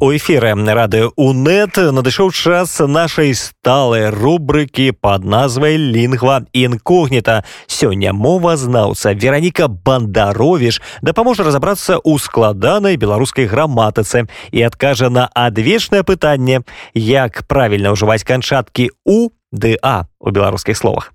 [0.00, 9.12] у эфиры рады унет надышоў час нашай сталай рубрыкі под назвай лінгва інкогніта сёння мовазнаўца
[9.14, 16.62] вераніка бандаровіш дапаможа разабрацца ў складанай беларускай граматыцы і адкажа на адвечнае пытанне
[16.94, 21.12] як правільна ўжываць канчаткі у да у беларускіх словах.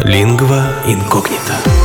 [0.00, 1.79] Лінгва інкогніта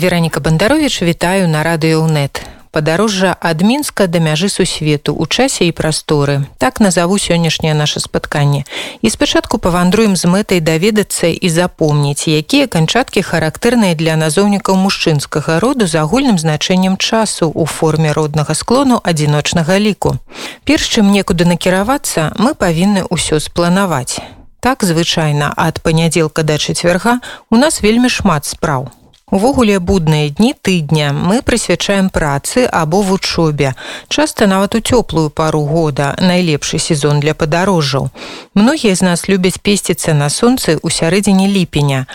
[0.00, 2.40] Вераніка Бандарович вітаю на радыёнет.
[2.70, 6.48] Падарожжа ад мінска да мяжы сусвету ў часе і прасторы.
[6.56, 8.64] Так назаву сённяшняе наше спатканне.
[9.02, 15.84] І спачатку павандруем з мэтай даведацца і запомніць, якія канчаткі характэрныя для назоўнікаў мужчынскага роду
[15.84, 20.16] з агульным значэннем часу ў форме роднага склону адзіночнага ліку.
[20.64, 24.16] Перш чым некуды накіравацца, мы павінны ўсё спланаваць.
[24.64, 28.88] Так звычайна ад панядзелка да чацвярга у нас вельмі шмат спраў.
[29.30, 33.74] Увогуле будныя дні тыдня мы прысвячаем працы або вучобе.
[34.08, 38.10] Часта нават у цёплую пару года найлепшы сезон для падарожжаў.
[38.54, 42.06] Многія з нас любяць песціцца на сонцы ў сярэдзіне ліпеня.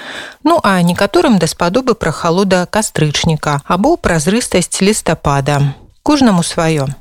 [0.44, 5.74] Ну а некаторым даспадобы пра халода кастрычніка або празрыстасць лістапада.
[6.04, 6.92] Кожнаму сваё.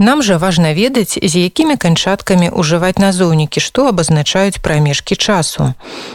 [0.00, 5.74] Нам жа важна ведаць, з якімі канчаткамі ўжываць назоўнікі, што абазначаюць прамежкі часу.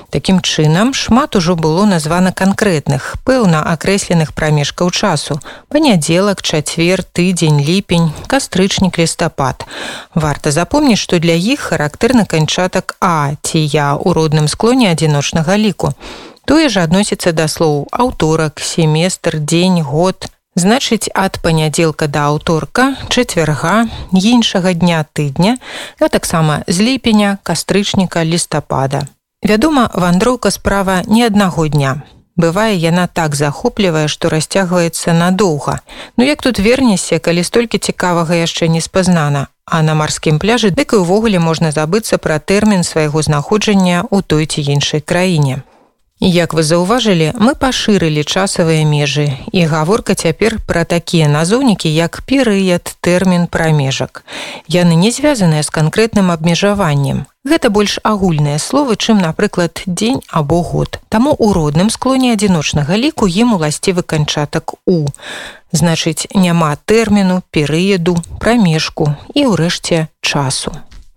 [0.09, 5.37] Такім чынам, шмат ужо было названа канкрэтных, пэўна акрэсленых прамежкаў часу.
[5.69, 9.69] Панядзелак, чацвер, тыдзень, ліпень, кастрычнік лістапад.
[10.17, 15.93] Варта запомніць, што для іх характэрны канчатак А ці я ў родным склоне адзіночнага ліку.
[16.49, 23.87] Тое ж адносіцца да слоў аўторак, семестр, дзень, год, Значыць, ад панядзелка да аўторка, чацвярга,
[24.11, 25.57] іншага дня тыдня,
[25.99, 29.07] а таксама з ліпеня, кастрычніка, лістапада.
[29.43, 32.03] Вядома, вандроўка справа не аднаго дня.
[32.37, 35.79] Бывае яна так захоплівая, што расцягваецца надоўга.
[36.17, 40.93] Ну як тут вернешся, калі столькі цікавага яшчэ не спазнана, А на марскім пляжы дык
[40.93, 45.65] і ўвогуле можна забыцца пра тэрмін свайго знаходжання ў той ці іншай краіне.
[46.21, 52.95] Як вы заўважылі, мы пашырылі часавыя межы і гаворка цяпер пра такія назоўнікі, як перыяд
[53.03, 54.23] тэрмін прамежак.
[54.71, 57.27] Яны не звязаныя з канкрэтным абмежаваннем.
[57.43, 61.03] Гэта больш агульныя словы, чым, напрыклад, дзень або год.
[61.11, 65.11] Таму ў родным склоне адзіночнага ліку ім уласцівы канчатак у.
[65.75, 70.71] Значыць, няма тэрміну, перыяду, прамежку і ўрэшце часу.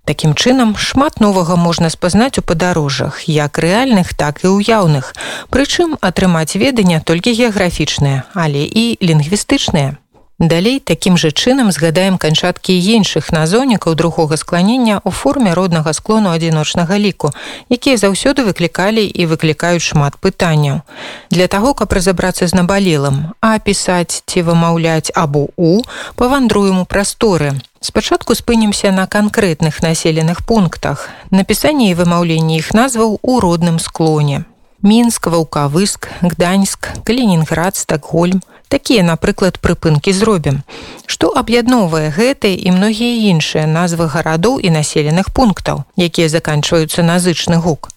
[0.09, 5.13] Такім чынам шмат новага можна спазнаць у падарожжах, як рэальных, так і ўяўных.
[5.53, 10.01] Прычым атрымаць веды не толькі геаграфічныя, але і лінгвістычныя.
[10.39, 16.95] Далей такім жа чынам згадаем канчаткі іншых назоўнікаў другога скланення ў форме роднага склону адзіночнага
[16.97, 17.35] ліку,
[17.69, 20.87] якія заўсёды выклікалі і выклікаюць шмат пытанняў.
[21.29, 25.83] Для таго, каб разабрацца з набалелым, а пісаць ці вымаўляць або у
[26.15, 27.59] павандруем у прасторы.
[27.81, 31.09] Спачатку спынімся на канкрэтных населеных пунктах.
[31.31, 34.45] Напісанне і вымаўленне іх назваў у родным склоне.
[34.83, 40.63] Мінск, ваўкавыск, гданьск, калінінград, стакгольм, такія напрыклад прыпынкі зробім
[41.07, 47.61] што аб'ядноўвае гэтыя і многія іншыя назвы гарадоў і населеных пунктаў якія заканчваюцца на зычны
[47.65, 47.89] гук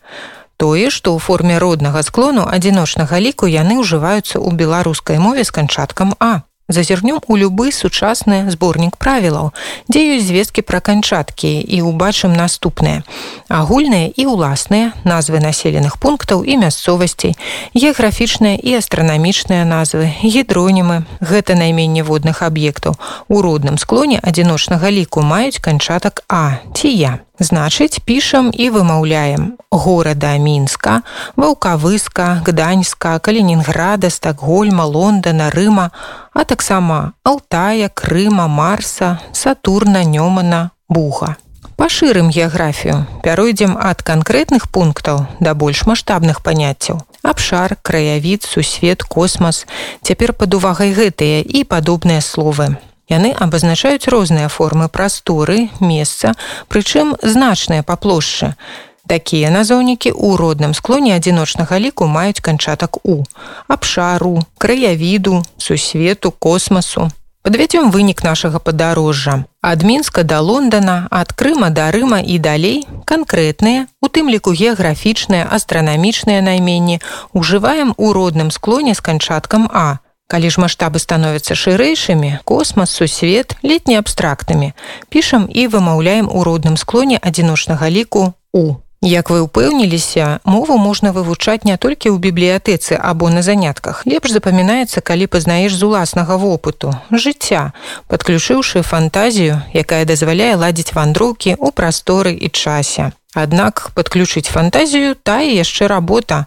[0.57, 6.15] тое што ў форме роднага склону адзіночнага ліку яны ўжываюцца ў беларускай мове з канчаткам
[6.19, 6.31] а
[6.71, 9.51] зазірнём у любы сучасны зборнік правілаў,
[9.87, 13.03] дзе ёсць звесткі пра канчаткі і ўбачым наступныя.
[13.47, 17.35] Агульныя і ўласныя назвы населеных пунктаў і мясцовасцей,
[17.75, 22.95] геаграфічныя і астранамічныя назвы, гідронімы, гэта найменне водных аб'ектаў.
[23.27, 27.19] У родным склоне адзіночнага ліку маюць канчатак А ці я.
[27.41, 31.01] Значыць, пішам і вымаўляем горада мінска,
[31.33, 35.89] ваўкавыска, гданьска, калінінграда, стакгольма, лондона, рыма,
[36.33, 41.35] а таксама алтая, крыма, марса, сатурна, нёмана, буга.
[41.81, 47.01] Пашырым геаграфію, пяройдзем ад канкрэтных пунктаў да больш маштабных паняццяў.
[47.25, 49.65] Абшар, краявід, сусвет, космас,
[50.05, 52.77] цяпер пад увагай гэтыя і падобныя словы.
[53.11, 56.31] Яны абазначаюць розныя формы прасторы, месца,
[56.71, 58.55] прычым значныя па плошчы.
[59.03, 63.25] Такія назоўнікі ў родным склоне адзіночнага ліку маюць канчатак у
[63.67, 67.11] абшару, краявіду, сусвету, космасу.
[67.43, 69.43] Падвядзём вынік нашага падарожжа.
[69.59, 75.49] Ад мінска да Лондона, ад крыма да рыма і далей канкрэтныя, у тым ліку геаграфічныя,
[75.51, 77.01] астранамічныя найменні
[77.33, 79.99] ужываем у родным склоне з канчаткам А,
[80.31, 84.71] Калі ж маштабы становяцца шырэйшымі, космас, сусвет, летні абстрактамі,
[85.11, 88.79] пішам і вымаўляем у родным склоне адзіночнага ліку у.
[89.03, 94.05] Як вы ўпэўніліся, мову можна вывучаць не толькі ў бібліятэцы або на занятках.
[94.07, 97.75] Лепш запамінаецца, калі пазнаеш з уласнага вопыту, жыцця,
[98.07, 103.11] падключыўшы фантазію, якая дазваляе ладзіць вандроўкі ў прасторы і часе.
[103.35, 106.45] Аднак падключыць фантазію тая яшчэ работа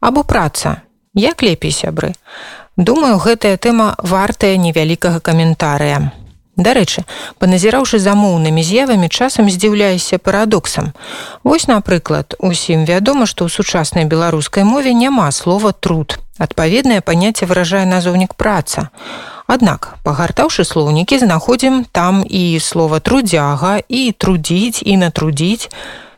[0.00, 0.86] або праца.
[1.12, 2.14] Як лепей сябры.
[2.76, 6.12] Думаю, гэтая тэма вартая невялікага каментарыя.
[6.56, 7.04] Дарэчы,
[7.40, 10.92] паназіраўшы замоўнымі з'явамі часам здзіўляюся парадоксам.
[11.44, 16.20] Вось, напрыклад, усім вядома, што ў сучаснай беларускай мове няма слова труд.
[16.36, 18.88] Адпаведнае паняцце выражае назоўнік праца.
[19.48, 25.72] Аднак, пагартаўшы слоўнікі, знаходзім там і слова трудзяга і трудзіць і натрудзіць.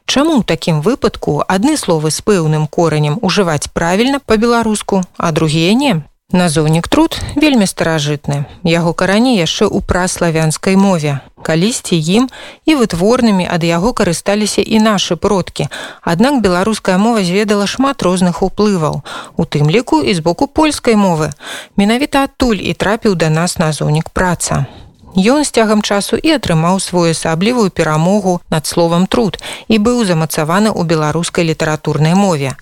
[0.07, 6.03] Чаму ў такім выпадку адны словы з пэўным коранем ужываць правільна па-беларуску, а другія не?
[6.29, 8.45] Назоўнік труд вельмі старажытны.
[8.61, 11.25] Яго карані яшчэ ў праславянскай мове.
[11.41, 12.29] Калісьці ім
[12.69, 15.73] і вытворнымі ад яго карысталіся і нашы продкі.
[16.05, 19.01] Аднак беларуская мова зведала шмат розных уплываў,
[19.41, 21.33] у тым ліку і з боку польскай мовы.
[21.81, 24.69] Менавіта адтуль і трапіў да нас назоўнік праца.
[25.17, 29.41] Ён з цягам часу і атрымаў свою асаблівую перамогу над словам труд
[29.73, 32.53] і быў замацаваны ў беларускай літаратурнай мове.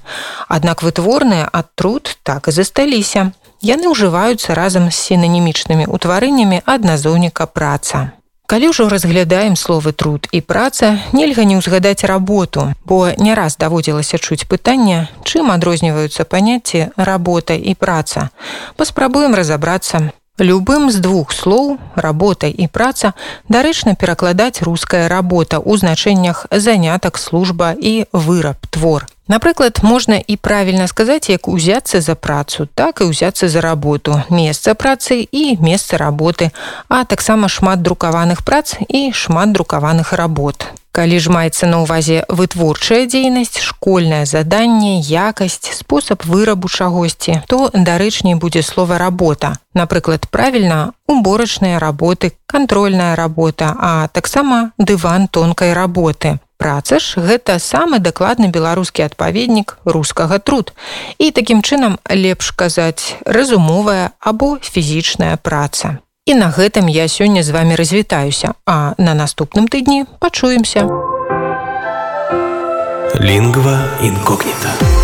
[0.46, 3.34] Аднак вытворныя ад труд так і засталіся.
[3.66, 8.14] Яны ўжываюцца разам з сінанімічнымі ўтварэннямі адназоўніка праца.
[8.46, 14.22] Калі ўжо разглядаем словы труд і праца, нельга не ўзгадаць работу, бо не раз даводзілася
[14.22, 18.30] чуць пытанне, чым адрозніваюцца паняцці работа і праца.
[18.78, 20.14] Паспрабуем разабрацца.
[20.38, 23.18] Любым з двух слоў работа і праца
[23.50, 29.10] дарэчна перакладаць руская работа ў значэннях занятак служба і выраб твор.
[29.28, 34.74] Напрыклад, можна і правільна сказаць, як узяцца за працу, так і ўзяцца за работу, месца
[34.78, 36.54] працы і месца работы,
[36.88, 40.70] а таксама шмат друкаваных прац і шмат друкаваных работ.
[40.96, 48.38] Калі ж маецца на ўвазе вытворчая дзейнасць, школьнае заданне, якасць, спосаб вырабу чагосьці, то дарэчней
[48.38, 49.58] будзе слова работа.
[49.74, 56.38] Напрыклад, правільна уборачныя работы, кантрольная работа, а таксама дыван тонкай работы.
[56.56, 60.72] Праца ж гэта самы дакладны беларускі адпаведнік рускага труд.
[61.18, 65.98] І такім чынам лепш казаць разумовая або фізічная праца.
[66.26, 70.88] І на гэтым я сёння з вами развітаюся, а на наступным тыдні пачуемся.
[73.20, 74.95] Лінгва інкогніта.